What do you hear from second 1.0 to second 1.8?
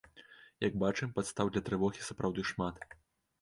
падстаў для